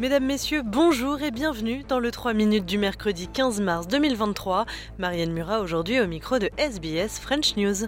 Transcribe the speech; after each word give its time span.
Mesdames, 0.00 0.24
Messieurs, 0.24 0.62
bonjour 0.64 1.20
et 1.20 1.30
bienvenue 1.30 1.82
dans 1.86 1.98
le 1.98 2.10
3 2.10 2.32
minutes 2.32 2.64
du 2.64 2.78
mercredi 2.78 3.28
15 3.28 3.60
mars 3.60 3.86
2023. 3.86 4.64
Marianne 4.96 5.30
Murat 5.30 5.60
aujourd'hui 5.60 6.00
au 6.00 6.06
micro 6.06 6.38
de 6.38 6.48
SBS 6.56 7.20
French 7.20 7.54
News. 7.58 7.86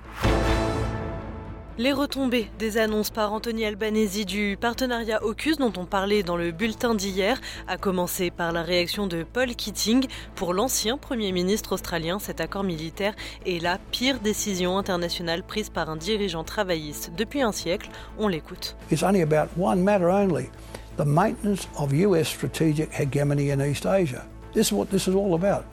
Les 1.78 1.90
retombées 1.94 2.50
des 2.58 2.76
annonces 2.76 3.08
par 3.08 3.32
Anthony 3.32 3.64
Albanese 3.64 4.26
du 4.26 4.58
partenariat 4.60 5.24
AUKUS 5.24 5.56
dont 5.56 5.72
on 5.78 5.86
parlait 5.86 6.22
dans 6.22 6.36
le 6.36 6.50
bulletin 6.50 6.94
d'hier, 6.94 7.40
a 7.66 7.78
commencé 7.78 8.30
par 8.30 8.52
la 8.52 8.62
réaction 8.62 9.06
de 9.06 9.22
Paul 9.22 9.56
Keating. 9.56 10.06
Pour 10.34 10.52
l'ancien 10.52 10.98
Premier 10.98 11.32
ministre 11.32 11.72
australien, 11.72 12.18
cet 12.18 12.42
accord 12.42 12.62
militaire 12.62 13.14
est 13.46 13.62
la 13.62 13.78
pire 13.90 14.20
décision 14.20 14.76
internationale 14.76 15.42
prise 15.42 15.70
par 15.70 15.88
un 15.88 15.96
dirigeant 15.96 16.44
travailliste 16.44 17.12
depuis 17.16 17.40
un 17.40 17.52
siècle. 17.52 17.88
On 18.18 18.28
l'écoute. 18.28 18.76
It's 18.90 19.02
only 19.02 19.22
about 19.22 19.48
one 19.56 19.82
matter 19.82 20.10
only 20.10 20.50
the 20.96 21.04
maintenance 21.04 21.66
of 21.78 21.92
US 21.92 22.28
strategic 22.28 22.92
hegemony 22.92 23.50
in 23.50 23.60
East 23.62 23.86
Asia. 23.86 24.26
This 24.52 24.68
is 24.68 24.72
what 24.72 24.90
this 24.90 25.08
is 25.08 25.14
all 25.14 25.34
about. 25.34 25.64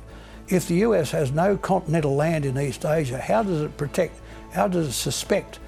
If 0.47 0.67
the 0.67 0.75
US 0.75 1.11
has 1.11 1.31
no 1.31 1.57
continental 1.57 2.15
land 2.15 2.45
in 2.45 2.57
East 2.57 2.85
Asia, 2.85 3.19
how 3.19 3.43
does 3.43 3.61
it 3.61 3.77
protect, 3.77 4.19
how 4.51 4.67
does 4.67 4.87
it 4.87 4.93
suspect? 4.93 5.59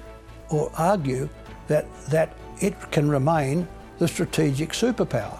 or 0.52 0.70
argue 0.76 1.28
that, 1.66 1.86
that 2.06 2.34
it 2.60 2.78
can 2.90 3.08
remain 3.08 3.66
the 3.98 4.06
strategic 4.06 4.70
superpower. 4.70 5.38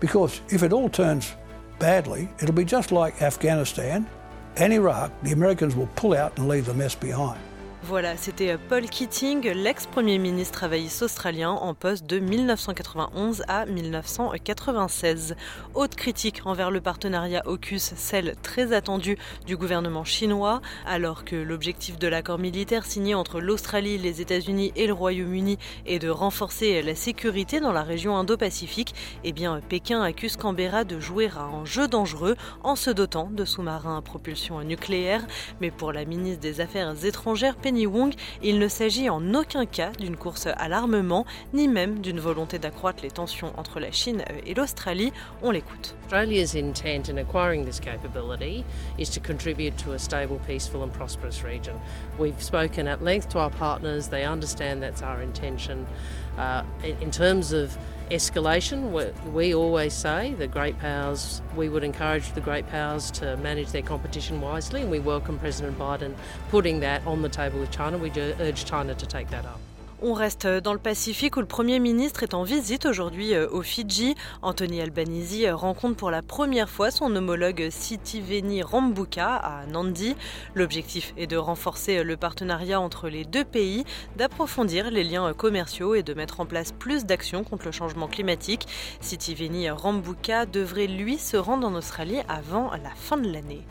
Because 0.00 0.40
if 0.48 0.62
it 0.62 0.72
all 0.72 0.88
turns 0.88 1.34
badly, 1.78 2.28
it'll 2.40 2.54
be 2.54 2.64
just 2.64 2.92
like 2.92 3.20
Afghanistan 3.22 4.08
and 4.56 4.72
Iraq. 4.72 5.10
The 5.22 5.32
Americans 5.32 5.74
will 5.74 5.88
pull 5.96 6.14
out 6.14 6.38
and 6.38 6.48
leave 6.48 6.66
the 6.66 6.74
mess 6.74 6.94
behind. 6.94 7.40
Voilà, 7.88 8.16
c'était 8.16 8.50
euh, 8.50 8.58
Paul 8.68 8.82
Keating, 8.90 9.48
l'ex-premier 9.48 10.18
ministre 10.18 10.54
travailliste 10.54 11.02
australien 11.02 11.50
en 11.50 11.72
poste 11.72 12.04
de 12.04 12.18
1991 12.18 13.44
à 13.46 13.64
1996. 13.64 15.36
Haute 15.74 15.94
critique 15.94 16.42
envers 16.46 16.72
le 16.72 16.80
partenariat 16.80 17.44
AUKUS, 17.46 17.78
celle 17.78 18.34
très 18.42 18.72
attendue 18.72 19.16
du 19.46 19.56
gouvernement 19.56 20.02
chinois, 20.02 20.62
alors 20.84 21.24
que 21.24 21.36
l'objectif 21.36 21.96
de 21.96 22.08
l'accord 22.08 22.40
militaire 22.40 22.84
signé 22.84 23.14
entre 23.14 23.38
l'Australie, 23.40 23.98
les 23.98 24.20
États-Unis 24.20 24.72
et 24.74 24.88
le 24.88 24.92
Royaume-Uni 24.92 25.56
est 25.86 26.00
de 26.00 26.08
renforcer 26.08 26.82
la 26.82 26.96
sécurité 26.96 27.60
dans 27.60 27.72
la 27.72 27.84
région 27.84 28.16
Indo-Pacifique, 28.16 28.96
eh 29.22 29.30
bien 29.30 29.60
Pékin 29.68 30.02
accuse 30.02 30.36
Canberra 30.36 30.82
de 30.82 30.98
jouer 30.98 31.30
à 31.36 31.42
un 31.42 31.64
jeu 31.64 31.86
dangereux 31.86 32.34
en 32.64 32.74
se 32.74 32.90
dotant 32.90 33.30
de 33.30 33.44
sous-marins 33.44 33.98
à 33.98 34.02
propulsion 34.02 34.60
nucléaire. 34.62 35.24
Mais 35.60 35.70
pour 35.70 35.92
la 35.92 36.04
ministre 36.04 36.40
des 36.40 36.60
Affaires 36.60 36.92
étrangères, 37.04 37.54
Wong, 37.84 38.14
il 38.42 38.58
ne 38.58 38.68
s'agit 38.68 39.10
en 39.10 39.34
aucun 39.34 39.66
cas 39.66 39.90
d'une 39.98 40.16
course 40.16 40.46
à 40.46 40.68
l'armement, 40.68 41.26
ni 41.52 41.68
même 41.68 42.00
d'une 42.00 42.20
volonté 42.20 42.58
d'accroître 42.58 43.02
les 43.02 43.10
tensions 43.10 43.52
entre 43.58 43.80
la 43.80 43.90
Chine 43.90 44.24
et 44.46 44.54
l'Australie. 44.54 45.12
On 45.42 45.50
l'écoute. 45.50 45.94
Australia's 46.04 46.54
intent 46.54 47.10
in 47.10 47.18
acquiring 47.18 47.64
this 47.64 47.80
capability 47.80 48.64
is 48.98 49.10
to 49.10 49.20
contribute 49.20 49.76
to 49.76 49.92
a 49.92 49.98
stable, 49.98 50.38
peaceful 50.46 50.84
and 50.84 50.92
prosperous 50.92 51.42
region. 51.42 51.74
We've 52.18 52.40
spoken 52.40 52.86
at 52.86 53.02
length 53.02 53.28
to 53.30 53.40
our 53.40 53.50
partners, 53.50 54.08
they 54.08 54.24
understand 54.24 54.80
that's 54.80 55.02
our 55.02 55.20
intention. 55.20 55.86
Uh, 56.38 56.62
in 56.82 57.10
terms 57.10 57.52
of 57.52 57.76
escalation, 58.10 59.32
we 59.32 59.54
always 59.54 59.92
say 59.92 60.34
the 60.34 60.46
great 60.46 60.78
powers, 60.78 61.42
we 61.56 61.68
would 61.68 61.82
encourage 61.82 62.32
the 62.32 62.40
great 62.40 62.68
powers 62.68 63.10
to 63.10 63.36
manage 63.38 63.72
their 63.72 63.82
competition 63.82 64.40
wisely, 64.40 64.82
and 64.82 64.90
we 64.90 64.98
welcome 64.98 65.38
President 65.38 65.78
Biden 65.78 66.14
putting 66.50 66.80
that 66.80 67.04
on 67.06 67.22
the 67.22 67.28
table 67.28 67.58
with 67.58 67.70
China. 67.70 67.98
We 67.98 68.10
urge 68.10 68.64
China 68.64 68.94
to 68.94 69.06
take 69.06 69.30
that 69.30 69.44
up. 69.44 69.60
On 70.02 70.12
reste 70.12 70.46
dans 70.46 70.74
le 70.74 70.78
Pacifique 70.78 71.38
où 71.38 71.40
le 71.40 71.46
Premier 71.46 71.78
ministre 71.78 72.22
est 72.22 72.34
en 72.34 72.42
visite 72.42 72.84
aujourd'hui 72.84 73.32
euh, 73.32 73.48
au 73.48 73.62
Fidji. 73.62 74.14
Anthony 74.42 74.82
Albanese 74.82 75.46
rencontre 75.52 75.96
pour 75.96 76.10
la 76.10 76.20
première 76.20 76.68
fois 76.68 76.90
son 76.90 77.16
homologue 77.16 77.68
Sitiveni 77.70 78.62
Rambuka 78.62 79.36
à 79.36 79.64
Nandi. 79.64 80.14
L'objectif 80.54 81.14
est 81.16 81.26
de 81.26 81.38
renforcer 81.38 82.04
le 82.04 82.16
partenariat 82.18 82.78
entre 82.78 83.08
les 83.08 83.24
deux 83.24 83.44
pays, 83.44 83.84
d'approfondir 84.16 84.90
les 84.90 85.02
liens 85.02 85.32
commerciaux 85.32 85.94
et 85.94 86.02
de 86.02 86.12
mettre 86.12 86.40
en 86.40 86.46
place 86.46 86.72
plus 86.72 87.06
d'actions 87.06 87.42
contre 87.42 87.64
le 87.64 87.72
changement 87.72 88.06
climatique. 88.06 88.68
Sitiveni 89.00 89.70
Rambuka 89.70 90.44
devrait 90.44 90.88
lui 90.88 91.16
se 91.16 91.38
rendre 91.38 91.66
en 91.66 91.74
Australie 91.74 92.20
avant 92.28 92.70
la 92.72 92.90
fin 92.94 93.16
de 93.16 93.32
l'année. 93.32 93.64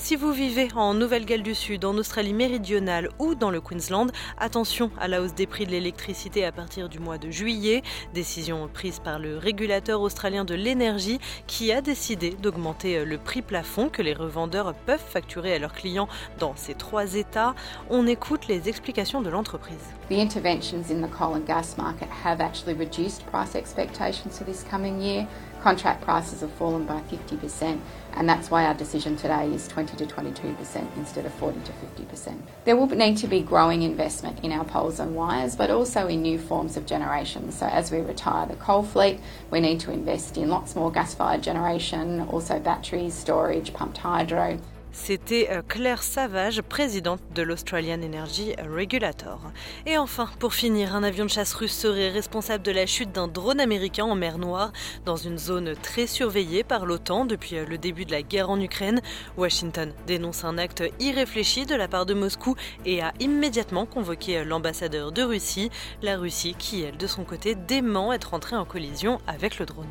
Si 0.00 0.14
vous 0.14 0.32
vivez 0.32 0.68
en 0.76 0.94
Nouvelle-Galles 0.94 1.42
du 1.42 1.56
Sud, 1.56 1.84
en 1.84 1.96
Australie 1.96 2.32
méridionale 2.32 3.10
ou 3.18 3.34
dans 3.34 3.50
le 3.50 3.60
Queensland, 3.60 4.12
attention 4.38 4.92
à 4.96 5.08
la 5.08 5.20
hausse 5.20 5.34
des 5.34 5.48
prix 5.48 5.66
de 5.68 5.72
l'électricité 5.72 6.44
à 6.44 6.50
partir 6.50 6.88
du 6.88 6.98
mois 6.98 7.18
de 7.18 7.30
juillet. 7.30 7.82
Décision 8.14 8.68
prise 8.72 8.98
par 8.98 9.18
le 9.18 9.36
régulateur 9.38 10.00
australien 10.00 10.44
de 10.44 10.54
l'énergie 10.54 11.20
qui 11.46 11.70
a 11.72 11.80
décidé 11.80 12.30
d'augmenter 12.30 13.04
le 13.04 13.18
prix 13.18 13.42
plafond 13.42 13.88
que 13.88 14.02
les 14.02 14.14
revendeurs 14.14 14.74
peuvent 14.86 14.98
facturer 14.98 15.54
à 15.54 15.58
leurs 15.58 15.74
clients 15.74 16.08
dans 16.38 16.56
ces 16.56 16.74
trois 16.74 17.14
États. 17.14 17.54
On 17.90 18.06
écoute 18.06 18.48
les 18.48 18.68
explications 18.68 19.20
de 19.20 19.30
l'entreprise. 19.30 19.76
The 20.08 20.14
interventions 20.14 20.90
in 20.90 21.02
the 21.02 21.10
coal 21.10 21.34
and 21.34 21.46
gas 21.46 21.76
market 21.76 22.08
have 22.24 22.40
actually 22.40 22.74
reduced 22.74 23.26
price 23.26 23.54
expectations 23.54 24.38
for 24.38 24.44
this 24.44 24.64
coming 24.64 25.00
year. 25.00 25.26
Contract 25.62 26.00
prices 26.02 26.40
have 26.40 26.52
fallen 26.52 26.86
by 26.86 27.00
50%, 27.10 27.76
and 28.18 28.28
that's 28.28 28.50
why 28.50 28.64
our 28.64 28.74
decision 28.74 29.16
today 29.16 29.48
is 29.54 29.68
20 29.68 29.96
to 29.96 30.04
22% 30.04 30.96
instead 30.96 31.24
of 31.24 31.32
40 31.34 31.60
to 31.60 31.72
50%. 32.02 32.36
There 32.64 32.74
will 32.74 32.88
need 32.88 33.16
to 33.18 33.28
be 33.28 33.40
growing 33.40 33.82
investment 33.82 34.44
in 34.44 34.50
our 34.50 34.64
poles 34.64 34.98
and 34.98 35.14
wires, 35.14 35.54
but 35.54 35.70
also 35.70 36.08
in 36.08 36.20
new 36.20 36.36
forms 36.36 36.76
of 36.76 36.84
generation. 36.84 37.52
So, 37.52 37.66
as 37.66 37.92
we 37.92 38.00
retire 38.00 38.46
the 38.46 38.56
coal 38.56 38.82
fleet, 38.82 39.20
we 39.52 39.60
need 39.60 39.78
to 39.80 39.92
invest 39.92 40.36
in 40.36 40.48
lots 40.48 40.74
more 40.74 40.90
gas 40.90 41.14
fired 41.14 41.42
generation, 41.42 42.22
also 42.22 42.58
batteries, 42.58 43.14
storage, 43.14 43.72
pumped 43.72 43.98
hydro. 43.98 44.58
C'était 45.00 45.48
euh, 45.50 45.62
Claire 45.66 46.02
Savage, 46.02 46.60
présidente 46.60 47.22
de 47.34 47.42
l'Australian 47.42 48.02
Energy 48.02 48.54
Regulator. 48.56 49.40
Et 49.86 49.96
enfin, 49.96 50.28
pour 50.38 50.52
finir, 50.52 50.94
un 50.94 51.02
avion 51.02 51.24
de 51.24 51.30
chasse 51.30 51.54
russe 51.54 51.72
serait 51.72 52.10
responsable 52.10 52.62
de 52.62 52.72
la 52.72 52.84
chute 52.84 53.12
d'un 53.12 53.28
drone 53.28 53.60
américain 53.60 54.04
en 54.04 54.16
mer 54.16 54.36
Noire, 54.36 54.72
dans 55.06 55.16
une 55.16 55.38
zone 55.38 55.74
très 55.82 56.06
surveillée 56.06 56.62
par 56.62 56.84
l'OTAN 56.84 57.24
depuis 57.24 57.56
euh, 57.56 57.64
le 57.64 57.78
début 57.78 58.04
de 58.04 58.12
la 58.12 58.22
guerre 58.22 58.50
en 58.50 58.60
Ukraine. 58.60 59.00
Washington 59.38 59.94
dénonce 60.06 60.44
un 60.44 60.58
acte 60.58 60.82
irréfléchi 61.00 61.64
de 61.64 61.76
la 61.76 61.88
part 61.88 62.04
de 62.04 62.12
Moscou 62.12 62.56
et 62.84 63.00
a 63.00 63.14
immédiatement 63.20 63.86
convoqué 63.86 64.38
euh, 64.38 64.44
l'ambassadeur 64.44 65.12
de 65.12 65.22
Russie, 65.22 65.70
la 66.02 66.18
Russie 66.18 66.54
qui, 66.58 66.82
elle, 66.82 66.98
de 66.98 67.06
son 67.06 67.24
côté, 67.24 67.54
dément 67.54 68.12
être 68.12 68.34
entrée 68.34 68.56
en 68.56 68.64
collision 68.66 69.20
avec 69.26 69.58
le 69.58 69.64
drone. 69.64 69.88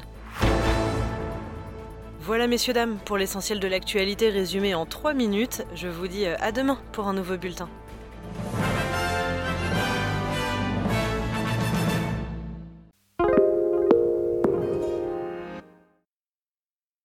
Voilà 2.28 2.46
messieurs 2.48 2.74
dames 2.74 2.98
pour 3.06 3.18
l'essentiel 3.18 3.62
de 3.62 3.70
l'actualité 3.70 4.28
résumé 4.28 4.76
en 4.76 4.86
3 4.86 5.14
minutes. 5.14 5.64
Je 5.76 5.88
vous 5.88 6.10
dis 6.10 6.26
euh, 6.26 6.36
à 6.42 6.52
demain 6.52 6.78
pour 6.92 7.08
un 7.08 7.14
nouveau 7.14 7.38
bulletin. 7.38 7.70